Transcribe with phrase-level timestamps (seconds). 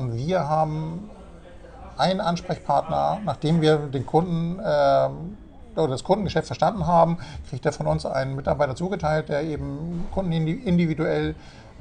[0.00, 1.10] und wir haben
[1.98, 5.08] einen Ansprechpartner, nachdem wir den Kunden äh,
[5.78, 10.32] oder das Kundengeschäft verstanden haben, kriegt er von uns einen Mitarbeiter zugeteilt, der eben Kunden
[10.32, 11.34] individuell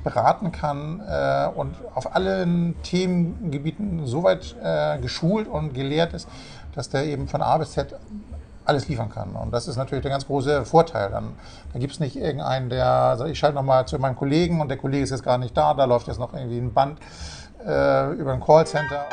[0.04, 6.28] beraten kann äh, und auf allen Themengebieten so weit äh, geschult und gelehrt ist,
[6.76, 7.96] dass der eben von A bis Z
[8.66, 9.32] alles liefern kann.
[9.36, 11.10] Und das ist natürlich der ganz große Vorteil.
[11.10, 11.34] Dann,
[11.74, 14.78] da gibt es nicht irgendeinen, der, also ich schalte nochmal zu meinem Kollegen und der
[14.78, 17.00] Kollege ist jetzt gar nicht da, da läuft jetzt noch irgendwie ein Band
[17.66, 19.05] äh, über ein Callcenter.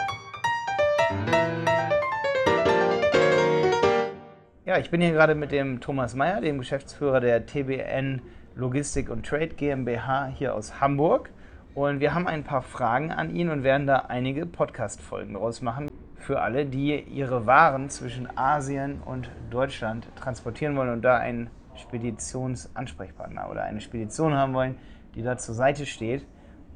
[4.64, 8.22] Ja, ich bin hier gerade mit dem Thomas Meyer, dem Geschäftsführer der TBN
[8.55, 11.30] Logistik und Trade GmbH hier aus Hamburg.
[11.74, 15.91] Und wir haben ein paar Fragen an ihn und werden da einige Podcast-Folgen daraus machen
[16.16, 23.50] für alle, die ihre Waren zwischen Asien und Deutschland transportieren wollen und da einen Speditionsansprechpartner
[23.50, 24.77] oder eine Spedition haben wollen,
[25.14, 26.27] die da zur Seite steht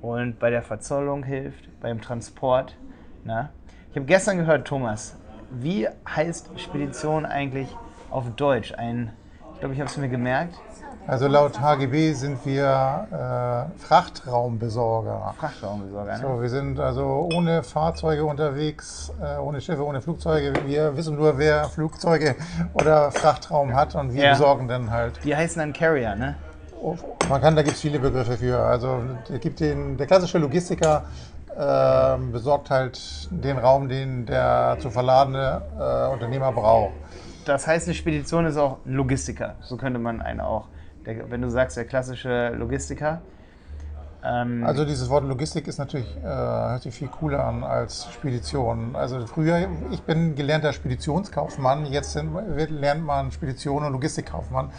[0.02, 2.76] und bei der Verzollung hilft, beim Transport.
[3.24, 3.50] Na?
[3.90, 5.16] Ich habe gestern gehört, Thomas,
[5.50, 7.68] wie heißt Spedition eigentlich
[8.10, 8.72] auf Deutsch?
[8.76, 9.12] Ein,
[9.54, 10.54] ich glaube, ich habe es mir gemerkt.
[11.06, 15.34] Also laut HGB sind wir äh, Frachtraumbesorger.
[15.38, 16.18] Frachtraumbesorger, ne?
[16.20, 20.52] So, wir sind also ohne Fahrzeuge unterwegs, äh, ohne Schiffe, ohne Flugzeuge.
[20.66, 22.36] Wir wissen nur, wer Flugzeuge
[22.74, 24.32] oder Frachtraum hat und wir Ja.
[24.32, 25.18] besorgen dann halt.
[25.24, 26.36] Die heißen dann Carrier, ne?
[27.28, 28.58] Man kann, da gibt es viele Begriffe für.
[28.58, 29.02] Also
[29.40, 31.04] gibt den, der klassische Logistiker
[31.56, 36.92] äh, besorgt halt den Raum, den der zu verladene äh, Unternehmer braucht.
[37.44, 39.56] Das heißt, eine Spedition ist auch ein Logistiker.
[39.60, 40.68] So könnte man einen auch.
[41.06, 43.22] Der, wenn du sagst, der klassische Logistiker.
[44.24, 48.94] Ähm, Also dieses Wort Logistik ist natürlich, äh, hört sich viel cooler an als Spedition.
[48.94, 52.30] Also früher, ich bin gelernter Speditionskaufmann, jetzt sind,
[52.70, 54.70] lernt man Spedition und Logistikkaufmann.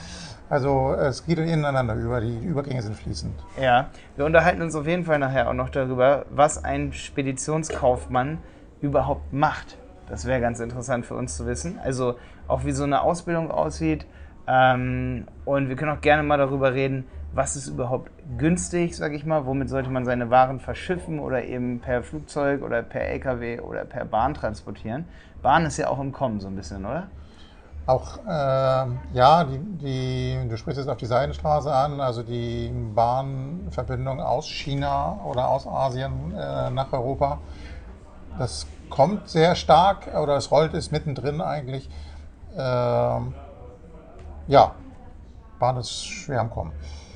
[0.50, 3.34] Also es geht ineinander über, die Übergänge sind fließend.
[3.62, 8.40] ja, wir unterhalten uns auf jeden Fall nachher auch noch darüber, was ein Speditionskaufmann
[8.82, 9.78] überhaupt macht.
[10.10, 11.80] Das wäre ganz interessant für uns zu wissen.
[11.82, 12.16] Also
[12.50, 14.06] auch wie so eine Ausbildung aussieht.
[14.46, 19.26] Ähm, und wir können auch gerne mal darüber reden, was ist überhaupt günstig, sage ich
[19.26, 23.86] mal, womit sollte man seine Waren verschiffen oder eben per Flugzeug oder per LKW oder
[23.86, 25.06] per Bahn transportieren.
[25.42, 27.08] Bahn ist ja auch im Kommen so ein bisschen, oder?
[27.88, 34.20] Auch, äh, ja, die, die, du sprichst jetzt auf die Seidenstraße an, also die Bahnverbindung
[34.20, 37.40] aus China oder aus Asien äh, nach Europa.
[38.38, 41.90] Das kommt sehr stark oder es rollt es mittendrin eigentlich.
[42.56, 43.34] Ähm,
[44.48, 44.76] ja,
[45.60, 46.74] Bahn ist schwer am Kommen.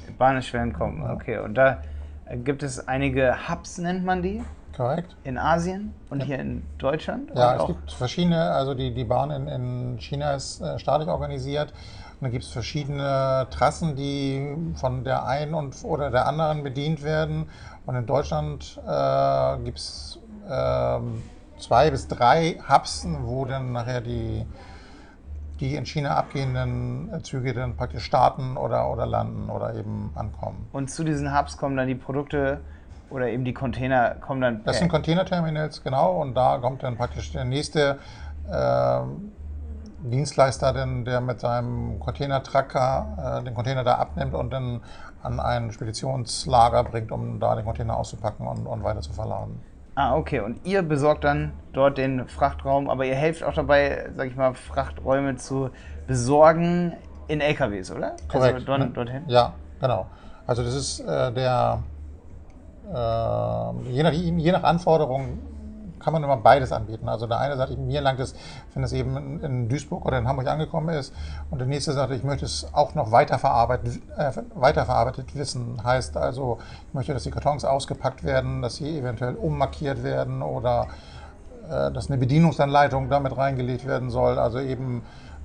[0.08, 1.40] Im Kommen, okay.
[1.40, 1.82] Und da
[2.26, 4.44] äh, gibt es einige Hubs, nennt man die,
[4.76, 5.16] Korrekt?
[5.24, 7.32] in Asien und hier in Deutschland.
[7.36, 11.74] Ja, es gibt verschiedene, also die, die Bahn in, in China ist äh, staatlich organisiert.
[12.20, 17.04] Und da gibt es verschiedene Trassen, die von der einen und, oder der anderen bedient
[17.04, 17.50] werden.
[17.86, 21.22] Und in Deutschland äh, gibt es ähm,
[21.58, 24.46] zwei bis drei Hubs, wo dann nachher die,
[25.60, 30.68] die in China abgehenden äh, Züge dann praktisch starten oder, oder landen oder eben ankommen.
[30.72, 32.62] und zu diesen Hubs kommen dann die Produkte
[33.10, 37.32] oder eben die Container kommen dann Das sind Containerterminals, genau, und da kommt dann praktisch
[37.32, 38.00] der nächste
[38.52, 39.32] ähm,
[40.04, 44.82] Dienstleister, denn, der mit seinem Containertracker äh, den Container da abnimmt und dann
[45.24, 49.60] an ein Speditionslager bringt, um da den Container auszupacken und, und weiter zu verladen.
[49.96, 50.42] Ah, okay.
[50.42, 54.54] Und ihr besorgt dann dort den Frachtraum, aber ihr helft auch dabei, sag ich mal,
[54.54, 55.70] Frachträume zu
[56.06, 56.94] besorgen
[57.28, 58.16] in LKWs, oder?
[58.28, 58.56] Korrekt.
[58.56, 58.90] Also dort, ne?
[58.90, 59.24] dorthin?
[59.28, 60.08] Ja, genau.
[60.46, 61.82] Also das ist äh, der,
[62.94, 65.40] äh, je, nach, je nach Anforderung
[66.06, 67.10] kann man immer beides anbieten.
[67.10, 68.36] Also der eine sagt, mir langt es,
[68.76, 71.12] wenn es eben in, Duisburg oder in Hamburg angekommen ist.
[71.50, 75.84] Und der nächste sagt, ich möchte es auch noch weiterverarbeitet, äh, weiterverarbeitet wissen.
[75.84, 80.90] Heißt also, ich möchte, dass die Kartons ausgepackt werden, dass sie eventuell ummarkiert werden oder
[81.68, 84.38] äh, dass eine Bedienungsanleitung damit reingelegt werden soll.
[84.38, 85.02] Also eben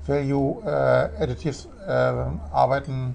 [0.06, 3.14] Value äh, Additive äh, Arbeiten,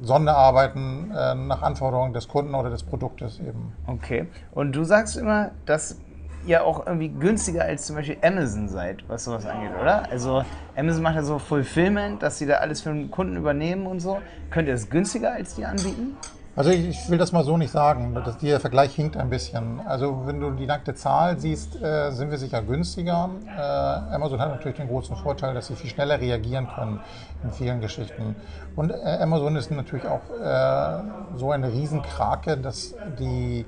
[0.00, 3.74] Sonderarbeiten äh, nach Anforderungen des Kunden oder des Produktes eben.
[3.86, 4.28] Okay.
[4.52, 5.98] Und du sagst immer, dass
[6.46, 10.10] ihr auch irgendwie günstiger als zum Beispiel Amazon seid, was sowas angeht, oder?
[10.10, 10.44] Also
[10.76, 14.20] Amazon macht ja so Fulfillment, dass sie da alles für den Kunden übernehmen und so.
[14.50, 16.16] Könnt ihr es günstiger als die anbieten?
[16.54, 18.14] Also ich, ich will das mal so nicht sagen.
[18.14, 19.80] Das, der Vergleich hinkt ein bisschen.
[19.86, 23.30] Also wenn du die nackte Zahl siehst, äh, sind wir sicher günstiger.
[23.46, 27.00] Äh, Amazon hat natürlich den großen Vorteil, dass sie viel schneller reagieren können
[27.42, 28.36] in vielen Geschichten.
[28.76, 33.64] Und äh, Amazon ist natürlich auch äh, so eine Riesenkrake, dass die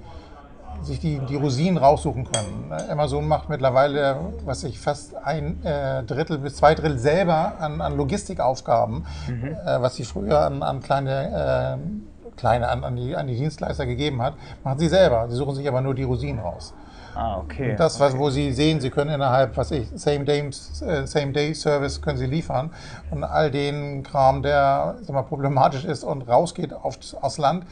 [0.82, 2.72] sich die, die Rosinen raussuchen können.
[2.90, 7.96] Amazon macht mittlerweile, was ich fast ein äh, Drittel bis zwei Drittel selber an, an
[7.96, 13.36] Logistikaufgaben, äh, was sie früher an, an kleine, äh, kleine an, an, die, an die
[13.36, 15.26] Dienstleister gegeben hat, machen sie selber.
[15.28, 16.74] Sie suchen sich aber nur die Rosinen raus.
[17.14, 17.70] Ah, okay.
[17.70, 18.18] Und das, okay.
[18.18, 22.26] wo Sie sehen, Sie können innerhalb, was ich, Same Day, äh, Same Service können Sie
[22.26, 22.70] liefern.
[23.10, 27.66] Und all den Kram, der sag mal, problematisch ist und rausgeht auf, aufs Land,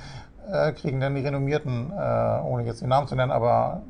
[0.50, 3.82] äh, kriegen dann die renommierten, äh, ohne jetzt den Namen zu nennen, aber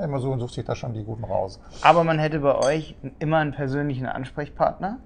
[0.00, 1.60] Amazon sucht sich da schon die guten raus.
[1.82, 4.98] Aber man hätte bei euch immer einen persönlichen Ansprechpartner,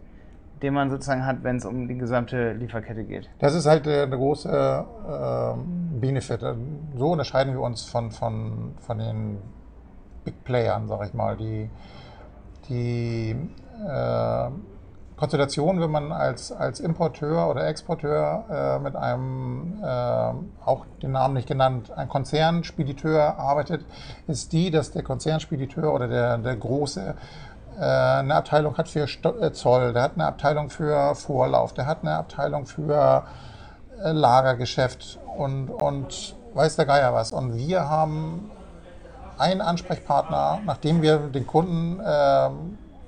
[0.63, 3.29] den man sozusagen hat, wenn es um die gesamte Lieferkette geht.
[3.39, 6.41] Das ist halt der, der große äh, Benefit.
[6.97, 9.39] So unterscheiden wir uns von, von, von den
[10.25, 11.69] Big Playern, sag ich mal, die,
[12.69, 13.37] die
[13.87, 14.49] äh,
[15.17, 19.87] Konstellation, wenn man als, als Importeur oder Exporteur äh, mit einem, äh,
[20.65, 23.85] auch den Namen nicht genannt, ein Konzernspediteur arbeitet,
[24.27, 27.15] ist die, dass der Konzernspediteur oder der, der große
[27.79, 31.87] äh, eine Abteilung hat für Sto äh, Zoll, der hat eine Abteilung für Vorlauf, der
[31.87, 33.25] hat eine Abteilung für
[34.03, 37.33] äh, Lagergeschäft und, und weiß der Geier was.
[37.33, 38.51] Und wir haben
[39.39, 42.51] einen Ansprechpartner, nachdem wir den Kunden äh,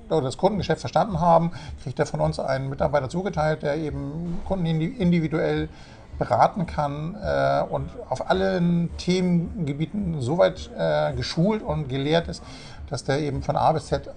[0.09, 1.51] oder das Kundengeschäft verstanden haben,
[1.83, 5.69] kriegt er von uns einen Mitarbeiter zugeteilt, der eben Kunden individuell
[6.17, 12.43] beraten kann äh, und auf allen Themengebieten so weit äh, geschult und gelehrt ist,
[12.89, 14.09] dass der eben von A bis Z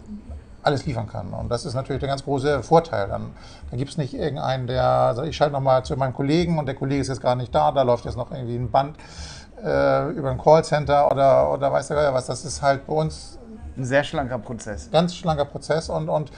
[0.63, 1.33] alles liefern kann.
[1.33, 3.09] Und das ist natürlich der ganz große Vorteil.
[3.09, 3.31] Dann,
[3.71, 6.75] dann gibt es nicht irgendeinen, der sagt, ich schalte nochmal zu meinem Kollegen und der
[6.75, 8.97] Kollege ist jetzt gar nicht da, da läuft jetzt noch irgendwie ein Band
[9.65, 12.27] äh, über ein Callcenter oder, oder weiß der was.
[12.27, 13.39] Das ist halt bei uns
[13.81, 14.91] ein sehr schlanker Prozess.
[14.91, 16.31] Ganz schlanker Prozess und, und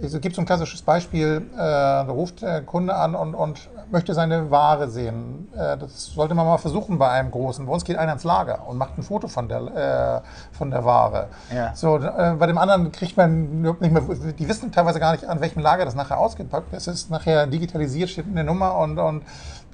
[0.00, 4.14] es gibt so ein klassisches Beispiel, äh, da ruft der Kunde an und, und möchte
[4.14, 5.48] seine Ware sehen.
[5.54, 7.64] Äh, das sollte man mal versuchen bei einem Großen.
[7.66, 10.84] Bei uns geht einer ins Lager und macht ein Foto von der, äh, von der
[10.84, 11.28] Ware.
[11.54, 11.74] Ja.
[11.74, 14.02] So, äh, bei dem anderen kriegt man nicht mehr,
[14.38, 16.88] die wissen teilweise gar nicht, an welchem Lager das nachher ausgepackt ist.
[16.88, 19.22] Es ist nachher digitalisiert, steht eine Nummer und, und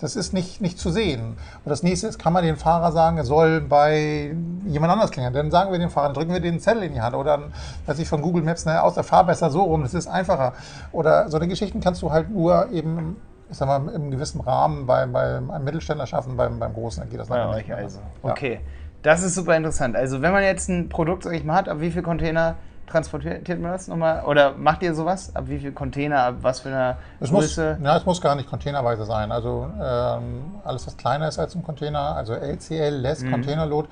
[0.01, 1.37] das ist nicht, nicht zu sehen.
[1.65, 4.35] Und das nächste ist, kann man den Fahrer sagen, er soll bei
[4.67, 5.35] jemand anders klingeln.
[5.35, 7.39] Dann sagen wir dem Fahrer, drücken wir den Zettel in die Hand oder
[7.87, 10.53] dass ich von Google Maps ne, aus der Fahr besser so rum, das ist einfacher.
[10.93, 13.17] Oder so eine Geschichten kannst du halt nur eben
[13.51, 17.19] ich sag mal, im gewissen Rahmen bei, bei einem Mittelständler schaffen, beim, beim Großen geht
[17.19, 17.75] das leider euch nicht.
[17.75, 17.99] Also.
[18.23, 18.31] Ja.
[18.31, 18.61] Okay,
[19.03, 19.97] das ist super interessant.
[19.97, 23.61] Also wenn man jetzt ein Produkt, sag ich mal, hat, ab wie viel Container transportiert
[23.61, 24.25] man das nochmal?
[24.25, 25.35] Oder macht ihr sowas?
[25.35, 27.77] Ab wie viel Container, ab was für eine es Größe?
[27.79, 29.33] Muss, ja, es muss gar nicht containerweise sein.
[29.33, 33.31] Also ähm, alles, was kleiner ist als ein Container, also LCL, Less, mhm.
[33.31, 33.89] Containerload,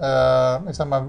[0.00, 1.04] äh, ich sag mal,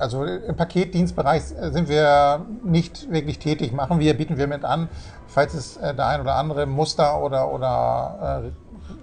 [0.00, 3.72] also im Paketdienstbereich sind wir nicht wirklich tätig.
[3.72, 4.88] Machen wir, bieten wir mit an,
[5.28, 8.50] falls es äh, der ein oder andere Muster oder, oder äh,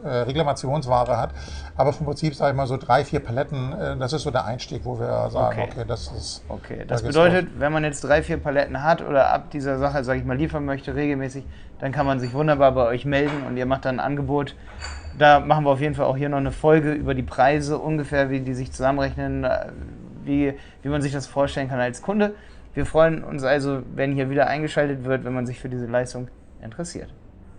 [0.04, 1.32] äh, Reklamationsware hat.
[1.76, 4.46] Aber vom Prinzip sage ich mal so drei, vier Paletten, äh, das ist so der
[4.46, 6.44] Einstieg, wo wir sagen, okay, okay das ist.
[6.50, 10.04] Okay, das da bedeutet, wenn man jetzt drei, vier Paletten hat oder ab dieser Sache,
[10.04, 11.46] sage ich mal, liefern möchte regelmäßig,
[11.80, 14.56] dann kann man sich wunderbar bei euch melden und ihr macht dann ein Angebot.
[15.18, 18.30] Da machen wir auf jeden Fall auch hier noch eine Folge über die Preise, ungefähr
[18.30, 19.46] wie die sich zusammenrechnen
[20.28, 20.54] wie,
[20.84, 22.36] wie man sich das vorstellen kann als Kunde.
[22.74, 26.28] Wir freuen uns also, wenn hier wieder eingeschaltet wird, wenn man sich für diese Leistung
[26.62, 27.12] interessiert.